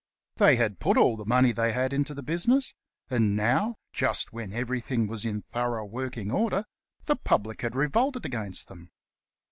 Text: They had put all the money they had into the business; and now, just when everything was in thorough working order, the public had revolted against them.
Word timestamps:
They 0.37 0.55
had 0.55 0.79
put 0.79 0.97
all 0.97 1.15
the 1.15 1.27
money 1.27 1.51
they 1.51 1.73
had 1.73 1.93
into 1.93 2.15
the 2.15 2.23
business; 2.23 2.73
and 3.11 3.35
now, 3.35 3.75
just 3.93 4.33
when 4.33 4.51
everything 4.51 5.05
was 5.05 5.25
in 5.25 5.43
thorough 5.51 5.85
working 5.85 6.31
order, 6.31 6.65
the 7.05 7.15
public 7.17 7.61
had 7.61 7.75
revolted 7.75 8.25
against 8.25 8.67
them. 8.67 8.89